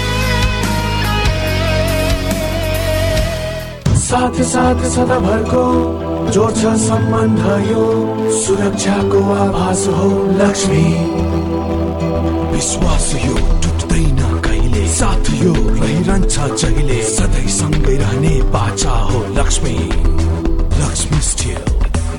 साथ 4.11 4.39
साथ 4.43 4.79
सदाभरको 4.91 5.65
जोड्छ 6.35 6.71
सम्बन्ध 6.79 7.43
यो 7.67 7.83
सुरक्षाको 8.39 9.21
आभास 9.33 9.85
हो 9.97 10.09
लक्ष्मी। 10.39 10.83
विश्वास 12.51 13.05
यो 13.25 13.35
टुट्दैन 13.63 14.19
कहिले? 14.47 14.83
साथ 14.95 15.31
यो 15.43 15.53
रहिरहन्छ 15.53 16.35
जहिले? 16.63 17.01
सधैँ 17.11 17.47
सँगै 17.59 17.95
रहने 18.03 18.33
बाचा 18.51 18.97
हो 19.11 19.23
लक्ष्मी। 19.39 19.77
लक्ष्मी 20.81 21.21
स्टिल 21.29 21.63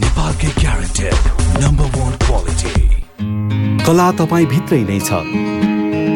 नेपालकै 0.01 0.55
ग्यारेन्टेड 0.61 1.61
नम्बर 1.61 1.93
वान 1.99 2.12
क्वालिटी 2.24 3.84
कला 3.84 4.11
तपाईँ 4.16 4.47
भित्रै 4.57 4.82
नै 4.88 5.01
छ। 5.05 5.20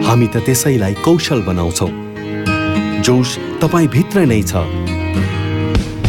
हामी 0.09 0.27
त 0.33 0.45
त्यसैलाई 0.49 0.95
कौशल 1.05 1.43
बनाउँछौ। 1.53 1.89
जोस 3.05 3.39
तपाईँ 3.61 3.89
भित्र 3.99 4.27
नै 4.33 4.43
छ। 4.43 4.96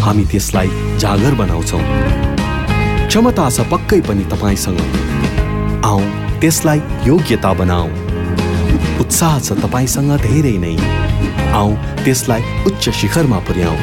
हामी 0.07 0.23
त्यसलाई 0.31 0.67
जागर 1.03 1.33
बनाउँछौ। 1.35 1.79
क्षमता 3.07 3.49
छ 3.49 3.59
पक्कै 3.71 3.99
पनि 4.07 4.23
तपाईँसँग। 4.31 4.79
आऊ 5.83 6.01
त्यसलाई 6.41 6.79
योग्यता 7.07 7.51
बनाऊ 7.59 7.87
उत्साह 9.03 9.39
छ 9.39 9.59
तपाईँसँग 9.63 10.11
धेरै 10.23 10.55
नै। 10.63 10.75
आऊ 11.51 11.71
त्यसलाई 12.05 12.41
उच्च 12.67 12.89
शिखरमा 12.99 13.39
पुर्याऊ 13.47 13.75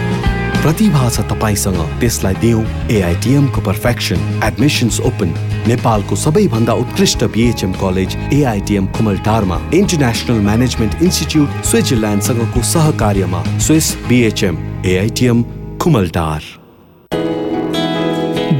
प्रतिभा 0.65 1.09
छ 1.13 1.21
तपाईँसँग 1.29 1.81
त्यसलाई 2.01 2.35
दिउँ 2.41 2.65
एआइटिएमको 2.91 3.61
पर्फेक्सन 3.69 4.21
एडमिसन्स 4.49 5.01
ओपन 5.09 5.35
नेपालको 5.69 6.17
सबैभन्दा 6.25 6.73
उत्कृष्ट 6.85 7.25
बिएचएम 7.35 7.73
कलेज 7.83 8.17
एआइटिएम 8.33 8.87
कुमलटारमा 8.97 9.59
इन्टरनेसनल 9.81 10.41
म्यानेजमेन्ट 10.49 11.03
इन्स्टिच्युट 11.03 11.61
स्विजरल्यान्डसँगको 11.73 12.63
सहकार्यमा 12.73 13.43
स्विस 13.67 13.93
बिएचएम 14.09 14.57
एआइटिएम 14.95 15.45
कुमलटार 15.85 16.43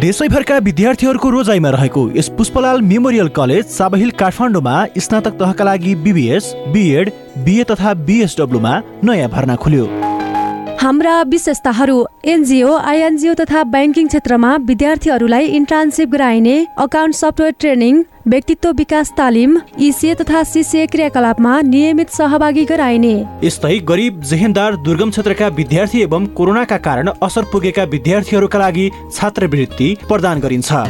देशैभरका 0.01 0.59
विद्यार्थीहरूको 0.59 1.31
रोजाइमा 1.31 1.71
रहेको 1.71 2.03
यस 2.17 2.29
पुष्पलाल 2.39 2.83
मेमोरियल 2.83 3.29
कलेज 3.39 3.65
साबहिल 3.67 4.11
काठमाडौँमा 4.21 4.77
स्नातक 4.99 5.39
तहका 5.41 5.65
लागि 5.65 5.95
बिबिएस 6.05 6.53
बिएड 6.73 7.11
बिए 7.45 7.65
तथा 7.65 7.95
बिएसडब्लुमा 8.09 8.81
नयाँ 9.05 9.29
भर्ना 9.31 9.57
खुल्यो। 9.57 9.87
हाम्रा 10.85 11.13
विशेषताहरू 11.23 11.97
एनजिओ 12.31 12.73
आइएनजिओ 12.89 13.35
तथा 13.35 13.63
ब्याङ्किङ 13.75 14.07
क्षेत्रमा 14.07 14.51
विद्यार्थीहरूलाई 14.71 15.47
इन्टर्नसिप 15.59 16.11
गराइने 16.11 16.57
अकाउन्ट 16.79 17.15
सफ्टवेयर 17.15 17.55
ट्रेनिङ 17.61 18.03
व्यक्तित्व 18.29 18.73
विकास 18.73 19.13
तालिम 19.17 19.57
इसिए 19.81 20.15
तथा 20.15 20.43
सिसिए 20.51 20.87
क्रियाकलापमा 20.87 21.61
नियमित 21.71 22.11
सहभागी 22.11 22.65
गराइने। 22.65 23.15
यस्तै 23.45 23.79
गरिब 23.93 24.21
जेहेन्दार 24.33 24.77
दुर्गम 24.85 25.11
क्षेत्रका 25.11 25.49
विद्यार्थी 25.57 26.03
एवं 26.03 26.27
कोरोनाका 26.37 26.79
कारण 26.91 27.11
असर 27.23 27.51
पुगेका 27.53 27.85
विद्यार्थीहरूका 27.97 28.59
लागि 28.59 28.87
छात्रवृत्ति 29.17 29.89
प्रदान 30.09 30.41
गरिन्छ। 30.41 30.85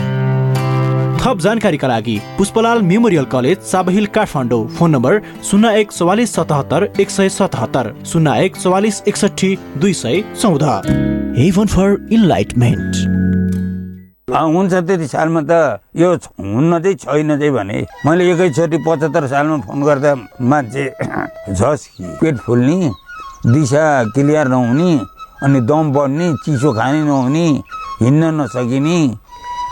थप 1.25 1.39
जानकारीका 1.41 1.89
लागि 1.89 2.19
Pushpalal 2.39 2.83
memorial 2.83 3.25
college 3.25 3.59
Chabahil 3.65 4.07
Kathmandu. 4.15 4.67
Phone 4.77 4.91
number 4.91 5.21
शून्य 5.51 5.69
एक 5.81 5.93
चौवालिस 5.93 6.35
सतहत्तर 6.35 6.85
एक 7.01 7.11
सय 7.11 7.29
सतहत्तर 7.29 7.91
शून्य 8.07 8.45
एक 8.45 8.57
चौवालिस 8.57 9.01
एकसठी 9.09 9.57
दुई 9.81 9.93
सय 9.95 10.21
चौध। 10.43 10.63
हेभन 11.39 11.67
फर 11.67 11.97
इन्लाइटमेन्ट 12.13 12.93
हुन्छ 14.29 14.75
त्यति 14.75 15.07
सालमा 15.09 15.41
त 15.49 15.81
यो 15.97 16.13
हुन्न 16.13 16.83
चाहिँ 16.83 16.97
छैन 16.97 17.39
चाहिँ 17.39 17.53
भने 17.57 17.85
मैले 18.07 18.31
एकैचोटि 18.33 18.79
पचहत्तर 18.87 19.27
सालमा 19.33 19.57
फोन 19.65 19.83
गर्दा 19.83 20.15
मान्छे 20.45 20.85
झस् 21.57 21.89
पेट 22.21 22.37
फुल्ने 22.45 22.91
दिशा 23.49 23.85
क्लियर 24.13 24.49
नहुने 24.53 24.93
अनि 25.45 25.61
दम 25.73 25.93
बढ्ने 25.93 26.33
चिसो 26.45 26.73
खाने 26.77 27.03
नहुने 27.03 27.49
हिँड्न 28.03 28.41
नसकिने 28.41 28.99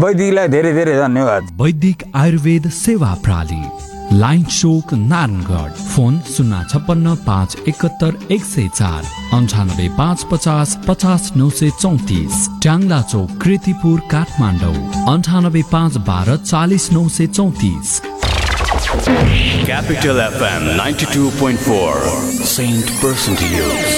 वैदिकलाई 0.00 0.48
धेरै 0.48 0.72
धेरै 0.72 0.92
धन्यवाद 0.98 1.48
वैदिक 1.60 2.02
आयुर्वेद 2.20 2.68
सेवा 2.76 3.08
प्रणाली 3.24 3.62
लाइन 4.20 4.42
चोक 4.58 4.94
नारायणगढ 5.00 5.72
फोन 5.94 6.14
शून्य 6.34 6.60
छप्पन्न 6.70 7.14
पाँच 7.26 7.56
एकहत्तर 7.68 8.12
एक 8.36 8.44
सय 8.44 8.68
चार 8.78 9.02
अन्ठानब्बे 9.38 9.88
पाँच 9.98 10.24
पचास 10.30 10.76
पचास 10.88 11.30
नौ 11.36 11.48
सय 11.58 11.70
चौतिस 11.82 12.48
ट्याङ्ला 12.62 13.00
चौक 13.12 13.36
कृतिपुर 13.42 14.00
काठमाडौँ 14.14 14.74
अन्ठानब्बे 15.14 15.62
पाँच 15.72 15.96
बाह्र 16.08 16.36
चालिस 16.50 16.90
नौ 16.92 17.06
सय 17.18 17.26
चौतिस 17.38 18.00
Capital 19.66 20.18
FM 20.22 20.64
92.4 20.78 22.12
Saint 22.54 22.92
Percentiles. 23.02 23.92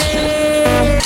झम्के 0.85 1.04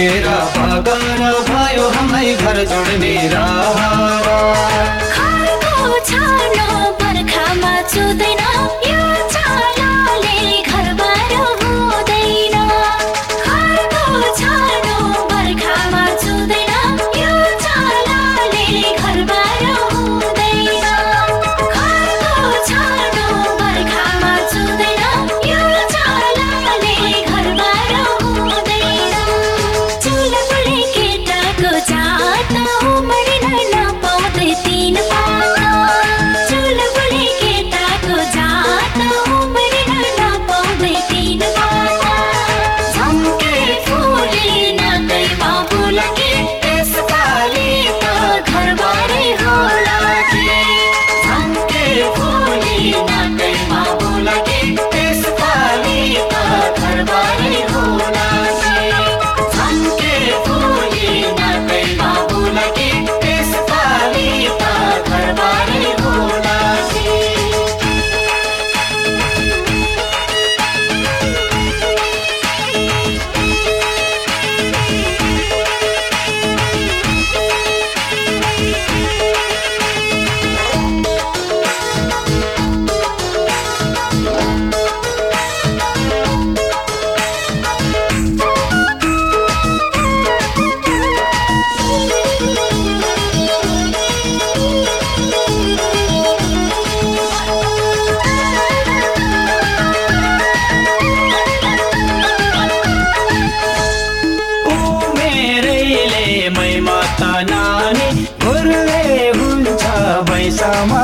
मेरा 0.00 0.36
पागल 0.52 1.02
भयो 1.48 1.88
हमै 1.96 2.28
घर 2.34 2.64
जोड्ने 2.70 3.12
राह 3.34 5.09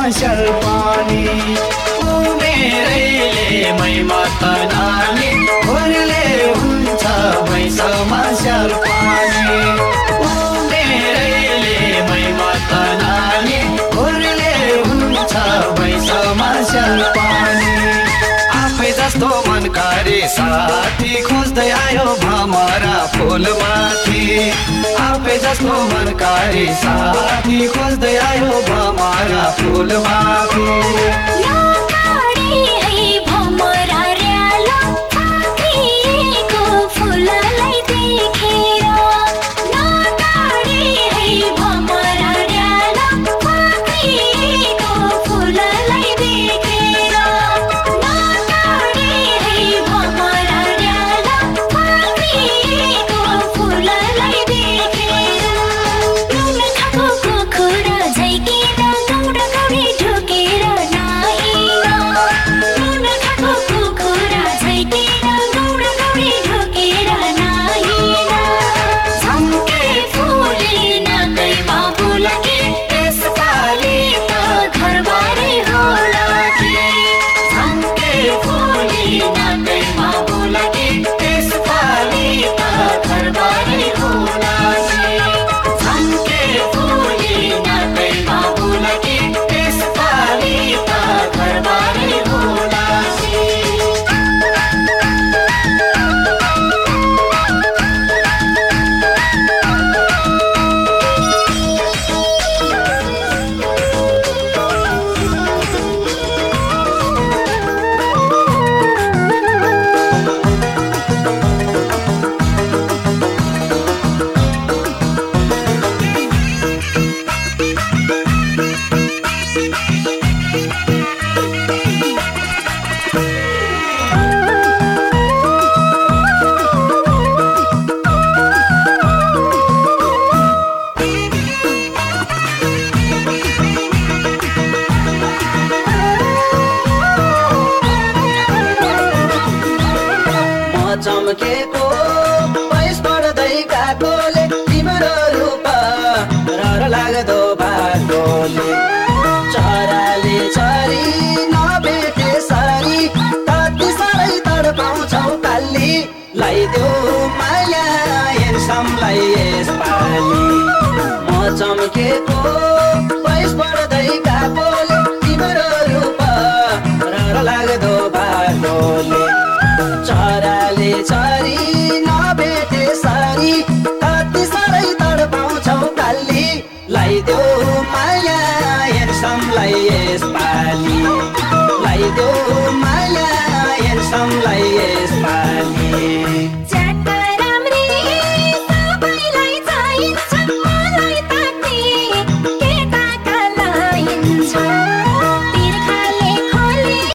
पानी 0.06 1.22
उमेरैले 2.06 3.72
मैमा 3.80 4.22
त 4.40 4.42
नानी 4.72 5.30
हुन्छ 6.60 7.04
मै 7.50 7.64
सल 8.42 8.70
पानी। 8.86 9.25
जस्तो 25.46 25.74
मनकारी 25.90 26.66
साथी 26.78 27.58
खोज्दै 27.74 28.14
आयो 28.18 28.54
भमारा 28.68 29.44
फुलमाथि। 29.58 30.66